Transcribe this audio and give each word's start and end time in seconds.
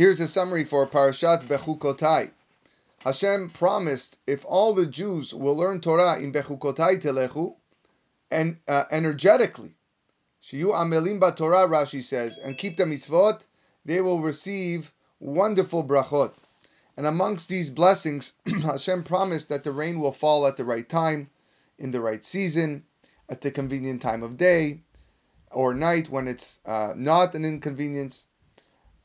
Here's 0.00 0.18
a 0.18 0.28
summary 0.28 0.64
for 0.64 0.86
Parashat 0.86 1.42
Bechukotai. 1.42 2.30
Hashem 3.04 3.50
promised 3.50 4.16
if 4.26 4.46
all 4.48 4.72
the 4.72 4.86
Jews 4.86 5.34
will 5.34 5.54
learn 5.54 5.82
Torah 5.82 6.18
in 6.18 6.32
Bechukotai 6.32 7.02
Telechu, 7.02 7.56
and 8.30 8.56
uh, 8.66 8.84
energetically, 8.90 9.74
Shiyu 10.42 10.72
Amelim 10.72 11.20
Torah, 11.36 11.68
Rashi 11.68 12.02
says, 12.02 12.38
and 12.38 12.56
keep 12.56 12.78
the 12.78 12.84
mitzvot, 12.84 13.44
they 13.84 14.00
will 14.00 14.20
receive 14.20 14.90
wonderful 15.18 15.84
brachot. 15.84 16.34
And 16.96 17.06
amongst 17.06 17.50
these 17.50 17.68
blessings, 17.68 18.32
Hashem 18.46 19.02
promised 19.02 19.50
that 19.50 19.64
the 19.64 19.70
rain 19.70 20.00
will 20.00 20.12
fall 20.12 20.46
at 20.46 20.56
the 20.56 20.64
right 20.64 20.88
time, 20.88 21.28
in 21.78 21.90
the 21.90 22.00
right 22.00 22.24
season, 22.24 22.84
at 23.28 23.42
the 23.42 23.50
convenient 23.50 24.00
time 24.00 24.22
of 24.22 24.38
day 24.38 24.80
or 25.50 25.74
night 25.74 26.08
when 26.08 26.26
it's 26.26 26.60
uh, 26.64 26.94
not 26.96 27.34
an 27.34 27.44
inconvenience. 27.44 28.28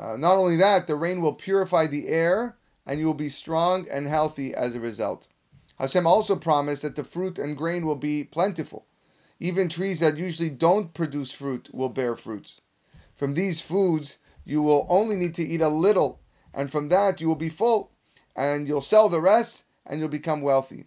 Uh, 0.00 0.16
not 0.16 0.38
only 0.38 0.56
that, 0.56 0.86
the 0.86 0.96
rain 0.96 1.20
will 1.20 1.34
purify 1.34 1.86
the 1.86 2.08
air 2.08 2.56
and 2.86 2.98
you 2.98 3.06
will 3.06 3.14
be 3.14 3.28
strong 3.28 3.86
and 3.90 4.06
healthy 4.06 4.54
as 4.54 4.74
a 4.74 4.80
result. 4.80 5.28
Hashem 5.78 6.06
also 6.06 6.36
promised 6.36 6.82
that 6.82 6.96
the 6.96 7.04
fruit 7.04 7.38
and 7.38 7.56
grain 7.56 7.84
will 7.84 7.96
be 7.96 8.24
plentiful. 8.24 8.86
Even 9.38 9.68
trees 9.68 10.00
that 10.00 10.16
usually 10.16 10.48
don't 10.48 10.94
produce 10.94 11.32
fruit 11.32 11.68
will 11.72 11.90
bear 11.90 12.16
fruits. 12.16 12.62
From 13.14 13.34
these 13.34 13.60
foods, 13.60 14.18
you 14.44 14.62
will 14.62 14.86
only 14.88 15.16
need 15.16 15.34
to 15.34 15.46
eat 15.46 15.60
a 15.60 15.68
little, 15.68 16.20
and 16.54 16.70
from 16.70 16.88
that 16.88 17.20
you 17.20 17.28
will 17.28 17.36
be 17.36 17.48
full, 17.48 17.90
and 18.34 18.66
you'll 18.66 18.80
sell 18.80 19.08
the 19.08 19.20
rest, 19.20 19.64
and 19.86 20.00
you'll 20.00 20.08
become 20.08 20.40
wealthy. 20.40 20.86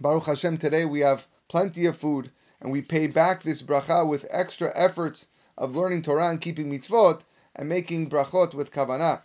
Baruch 0.00 0.26
Hashem, 0.26 0.58
today 0.58 0.84
we 0.84 1.00
have 1.00 1.26
plenty 1.48 1.86
of 1.86 1.96
food, 1.96 2.30
and 2.60 2.72
we 2.72 2.82
pay 2.82 3.06
back 3.06 3.42
this 3.42 3.62
bracha 3.62 4.08
with 4.08 4.26
extra 4.30 4.72
efforts 4.74 5.28
of 5.56 5.76
learning 5.76 6.02
Torah 6.02 6.28
and 6.30 6.40
keeping 6.40 6.70
mitzvot 6.70 7.22
and 7.58 7.68
making 7.68 8.08
brachot 8.08 8.54
with 8.54 8.72
kavanah. 8.72 9.22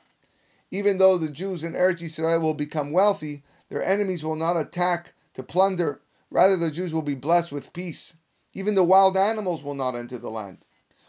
Even 0.72 0.98
though 0.98 1.20
the 1.20 1.30
Jews 1.30 1.64
in 1.64 1.74
Eretz 1.74 2.02
Yisrael 2.02 2.42
will 2.42 2.56
become 2.56 2.92
wealthy, 2.92 3.44
their 3.70 3.84
enemies 3.84 4.24
will 4.24 4.36
not 4.36 4.58
attack 4.58 5.14
to 5.36 5.44
plunder. 5.44 6.02
Rather, 6.32 6.58
the 6.58 6.72
Jews 6.72 6.94
will 6.94 7.04
be 7.04 7.14
blessed 7.14 7.52
with 7.52 7.74
peace. 7.74 8.16
Even 8.54 8.74
the 8.74 8.84
wild 8.84 9.16
animals 9.16 9.62
will 9.62 9.76
not 9.76 9.96
enter 9.96 10.18
the 10.18 10.32
land. 10.32 10.66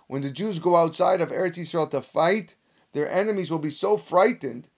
When 0.07 0.21
the 0.21 0.31
Jews 0.31 0.59
go 0.59 0.77
outside 0.77 1.23
of 1.23 1.31
Eretz 1.31 1.59
Yisrael 1.59 1.91
to 1.91 2.03
fight, 2.03 2.57
their 2.93 3.11
enemies 3.11 3.51
will 3.51 3.59
be 3.59 3.71
so 3.71 3.97
frightened 3.97 4.69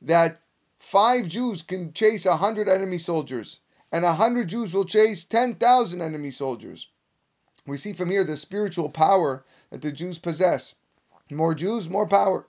that 0.00 0.40
five 0.78 1.26
Jews 1.26 1.62
can 1.62 1.92
chase 1.92 2.24
a 2.24 2.36
hundred 2.36 2.68
enemy 2.68 2.98
soldiers, 2.98 3.58
and 3.90 4.04
a 4.04 4.14
hundred 4.14 4.48
Jews 4.48 4.72
will 4.72 4.84
chase 4.84 5.24
ten 5.24 5.56
thousand 5.56 6.02
enemy 6.02 6.30
soldiers. 6.30 6.88
We 7.66 7.76
see 7.76 7.92
from 7.92 8.10
here 8.10 8.22
the 8.22 8.36
spiritual 8.36 8.90
power 8.90 9.44
that 9.70 9.82
the 9.82 9.90
Jews 9.90 10.18
possess. 10.18 10.76
More 11.30 11.54
Jews, 11.54 11.88
more 11.88 12.06
power. 12.06 12.46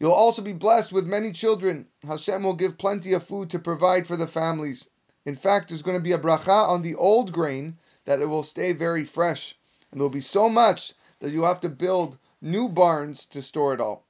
You'll 0.00 0.10
also 0.10 0.42
be 0.42 0.52
blessed 0.52 0.92
with 0.92 1.06
many 1.06 1.30
children. 1.30 1.86
Hashem 2.02 2.42
will 2.42 2.54
give 2.54 2.76
plenty 2.76 3.12
of 3.12 3.22
food 3.22 3.50
to 3.50 3.60
provide 3.60 4.04
for 4.04 4.16
the 4.16 4.26
families. 4.26 4.90
In 5.24 5.36
fact, 5.36 5.68
there's 5.68 5.82
going 5.82 5.96
to 5.96 6.02
be 6.02 6.10
a 6.10 6.18
bracha 6.18 6.68
on 6.68 6.82
the 6.82 6.96
old 6.96 7.32
grain 7.32 7.78
that 8.04 8.20
it 8.20 8.26
will 8.26 8.42
stay 8.42 8.72
very 8.72 9.04
fresh. 9.04 9.56
And 9.92 10.00
there 10.00 10.04
will 10.04 10.10
be 10.10 10.20
so 10.20 10.48
much 10.48 10.94
that 11.20 11.30
you'll 11.30 11.46
have 11.46 11.60
to 11.60 11.68
build 11.68 12.18
new 12.40 12.68
barns 12.68 13.24
to 13.26 13.40
store 13.40 13.74
it 13.74 13.80
all. 13.80 14.08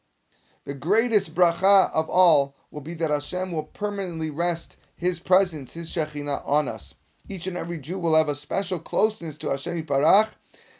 The 0.64 0.72
greatest 0.72 1.34
bracha 1.34 1.92
of 1.92 2.08
all 2.08 2.56
will 2.70 2.80
be 2.80 2.94
that 2.94 3.10
Hashem 3.10 3.52
will 3.52 3.64
permanently 3.64 4.30
rest 4.30 4.78
His 4.96 5.20
presence, 5.20 5.74
His 5.74 5.90
Shekhinah 5.90 6.42
on 6.48 6.68
us. 6.68 6.94
Each 7.28 7.46
and 7.46 7.58
every 7.58 7.78
Jew 7.78 7.98
will 7.98 8.14
have 8.14 8.30
a 8.30 8.34
special 8.34 8.78
closeness 8.78 9.36
to 9.38 9.50
Hashem 9.50 9.84
Parach. 9.84 10.36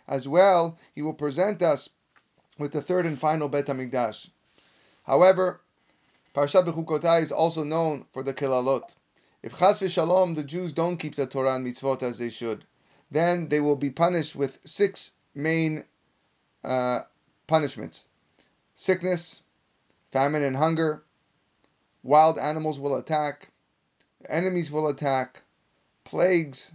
As 0.08 0.26
well, 0.26 0.78
He 0.94 1.02
will 1.02 1.12
present 1.12 1.60
us 1.60 1.90
with 2.58 2.72
the 2.72 2.82
third 2.82 3.06
and 3.06 3.18
final 3.18 3.48
Bet 3.48 3.66
HaMikdash. 3.66 4.30
However, 5.04 5.60
Parashat 6.34 6.64
Bechukotai 6.64 7.22
is 7.22 7.32
also 7.32 7.64
known 7.64 8.06
for 8.12 8.22
the 8.22 8.32
Kilalot. 8.32 8.94
If 9.42 9.58
Chas 9.58 9.80
v'Shalom 9.80 10.36
the 10.36 10.44
Jews 10.44 10.72
don't 10.72 10.96
keep 10.96 11.16
the 11.16 11.26
Torah 11.26 11.56
and 11.56 11.66
mitzvot 11.66 12.02
as 12.02 12.18
they 12.18 12.30
should, 12.30 12.64
then 13.10 13.48
they 13.48 13.60
will 13.60 13.76
be 13.76 13.90
punished 13.90 14.36
with 14.36 14.58
six 14.64 15.12
main 15.34 15.84
uh, 16.64 17.00
punishments: 17.46 18.04
sickness, 18.74 19.42
famine, 20.10 20.42
and 20.42 20.56
hunger. 20.56 21.02
Wild 22.02 22.38
animals 22.38 22.80
will 22.80 22.96
attack. 22.96 23.50
Enemies 24.28 24.70
will 24.70 24.88
attack 24.88 25.42
plagues, 26.04 26.72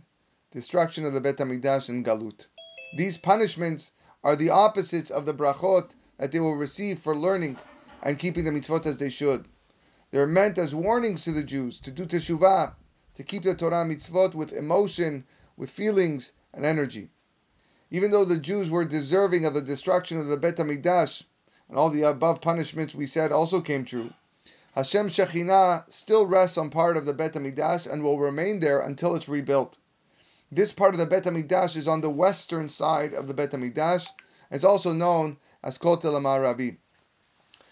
destruction 0.51 1.05
of 1.05 1.13
the 1.13 1.21
Bet 1.21 1.37
HaMikdash, 1.37 1.89
and 1.89 2.05
Galut. 2.05 2.47
These 2.95 3.17
punishments 3.17 3.91
are 4.27 4.35
the 4.35 4.49
opposites 4.49 5.09
of 5.09 5.25
the 5.25 5.33
brachot 5.33 5.95
that 6.17 6.33
they 6.33 6.39
will 6.41 6.57
receive 6.57 6.99
for 6.99 7.15
learning 7.15 7.55
and 8.03 8.19
keeping 8.19 8.43
the 8.43 8.51
mitzvot 8.51 8.85
as 8.85 8.97
they 8.97 9.09
should. 9.09 9.47
They're 10.11 10.27
meant 10.27 10.57
as 10.57 10.75
warnings 10.75 11.23
to 11.23 11.31
the 11.31 11.45
Jews 11.45 11.79
to 11.79 11.91
do 11.91 12.05
teshuvah, 12.05 12.73
to 13.13 13.23
keep 13.23 13.43
the 13.43 13.55
Torah 13.55 13.85
mitzvot 13.85 14.35
with 14.35 14.51
emotion, 14.51 15.23
with 15.55 15.69
feelings 15.69 16.33
and 16.53 16.65
energy. 16.65 17.07
Even 17.89 18.11
though 18.11 18.25
the 18.25 18.37
Jews 18.37 18.69
were 18.69 18.83
deserving 18.83 19.45
of 19.45 19.53
the 19.53 19.61
destruction 19.61 20.19
of 20.19 20.27
the 20.27 20.35
Bet 20.35 20.57
HaMikdash, 20.57 21.23
and 21.69 21.77
all 21.77 21.89
the 21.89 22.03
above 22.03 22.41
punishments 22.41 22.93
we 22.93 23.05
said 23.05 23.31
also 23.31 23.61
came 23.61 23.85
true, 23.85 24.11
Hashem 24.75 25.07
Shekhinah 25.07 25.89
still 25.89 26.27
rests 26.27 26.57
on 26.57 26.69
part 26.69 26.97
of 26.97 27.05
the 27.05 27.13
Bet 27.13 27.31
HaMikdash 27.31 27.89
and 27.89 28.03
will 28.03 28.19
remain 28.19 28.59
there 28.59 28.81
until 28.81 29.15
it's 29.15 29.29
rebuilt. 29.29 29.77
This 30.51 30.71
part 30.71 30.93
of 30.93 30.99
the 30.99 31.05
Bet 31.05 31.23
HaMikdash 31.23 31.75
is 31.75 31.87
on 31.87 32.01
the 32.01 32.09
western 32.09 32.69
side 32.69 33.13
of 33.13 33.27
the 33.27 33.33
Bet 33.33 33.51
HaMikdash. 33.51 34.07
It's 34.49 34.63
also 34.63 34.93
known 34.93 35.37
as 35.63 35.77
Kotel 35.77 36.19
Ma'arabi. 36.21 36.77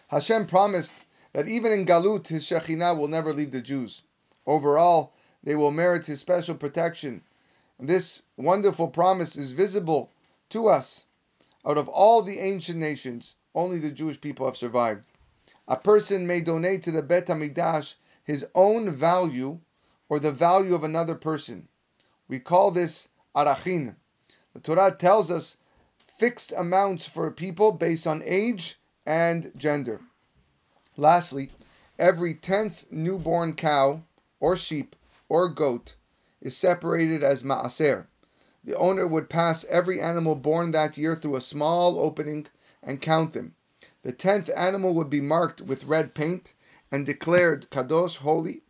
Hashem 0.09 0.45
promised 0.45 1.05
that 1.33 1.47
even 1.47 1.71
in 1.71 1.85
Galut, 1.85 2.27
His 2.27 2.45
Shekhinah 2.45 2.97
will 2.97 3.07
never 3.07 3.33
leave 3.33 3.51
the 3.51 3.61
Jews. 3.61 4.03
Overall, 4.45 5.13
they 5.43 5.55
will 5.55 5.71
merit 5.71 6.05
His 6.05 6.19
special 6.19 6.55
protection. 6.55 7.23
This 7.79 8.23
wonderful 8.37 8.89
promise 8.89 9.35
is 9.35 9.51
visible 9.51 10.11
to 10.49 10.67
us. 10.67 11.05
Out 11.65 11.77
of 11.77 11.87
all 11.87 12.21
the 12.21 12.39
ancient 12.39 12.77
nations, 12.77 13.35
only 13.53 13.79
the 13.79 13.91
Jewish 13.91 14.19
people 14.19 14.45
have 14.45 14.57
survived 14.57 15.05
a 15.67 15.75
person 15.75 16.27
may 16.27 16.41
donate 16.41 16.83
to 16.83 16.91
the 16.91 17.01
Bet 17.01 17.25
HaMikdash 17.25 17.95
his 18.23 18.45
own 18.55 18.89
value 18.89 19.59
or 20.09 20.19
the 20.19 20.31
value 20.31 20.75
of 20.75 20.83
another 20.83 21.15
person. 21.15 21.67
We 22.27 22.39
call 22.39 22.71
this 22.71 23.09
arachin. 23.35 23.95
The 24.53 24.59
Torah 24.59 24.95
tells 24.95 25.29
us 25.29 25.57
fixed 26.07 26.53
amounts 26.57 27.05
for 27.05 27.29
people 27.29 27.71
based 27.71 28.07
on 28.07 28.23
age 28.25 28.79
and 29.05 29.51
gender. 29.55 30.01
Lastly, 30.97 31.49
every 31.99 32.33
tenth 32.33 32.85
newborn 32.91 33.53
cow 33.53 34.01
or 34.39 34.57
sheep 34.57 34.95
or 35.29 35.49
goat 35.49 35.95
is 36.41 36.57
separated 36.57 37.23
as 37.23 37.43
maaser. 37.43 38.07
The 38.63 38.75
owner 38.75 39.07
would 39.07 39.29
pass 39.29 39.65
every 39.65 40.01
animal 40.01 40.35
born 40.35 40.71
that 40.71 40.97
year 40.97 41.13
through 41.15 41.35
a 41.35 41.41
small 41.41 41.99
opening 41.99 42.47
and 42.81 43.01
count 43.01 43.33
them. 43.33 43.55
The 44.01 44.11
tenth 44.11 44.49
animal 44.55 44.93
would 44.95 45.09
be 45.09 45.21
marked 45.21 45.61
with 45.61 45.85
red 45.85 46.15
paint 46.15 46.53
and 46.91 47.05
declared 47.05 47.69
kadosh, 47.69 48.17
holy. 48.17 48.61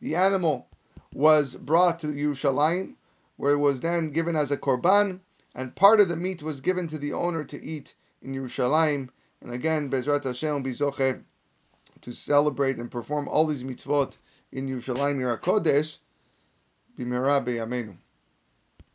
The 0.00 0.14
animal 0.14 0.68
was 1.12 1.56
brought 1.56 2.00
to 2.00 2.08
Yerushalayim, 2.08 2.96
where 3.38 3.52
it 3.52 3.58
was 3.58 3.80
then 3.80 4.10
given 4.10 4.36
as 4.36 4.50
a 4.50 4.56
korban, 4.58 5.20
and 5.54 5.74
part 5.74 6.00
of 6.00 6.08
the 6.08 6.16
meat 6.16 6.42
was 6.42 6.60
given 6.60 6.86
to 6.88 6.98
the 6.98 7.12
owner 7.12 7.44
to 7.44 7.64
eat 7.64 7.94
in 8.20 8.34
Yerushalayim. 8.34 9.08
And 9.40 9.52
again, 9.52 9.88
Bezrat 9.88 10.24
Hashem 10.24 10.62
bizoche 10.64 11.22
to 12.00 12.12
celebrate 12.12 12.76
and 12.76 12.90
perform 12.90 13.28
all 13.28 13.46
these 13.46 13.64
mitzvot 13.64 14.18
in 14.52 14.68
Yerushalayim 14.68 15.20
Ir 15.20 15.38
HaKodesh, 15.38 15.98
b'mera 16.98 17.44
b'yameinu. 17.44 17.96